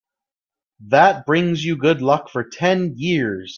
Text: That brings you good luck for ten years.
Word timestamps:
That 0.87 1.27
brings 1.27 1.63
you 1.63 1.77
good 1.77 2.01
luck 2.01 2.27
for 2.31 2.43
ten 2.43 2.93
years. 2.95 3.49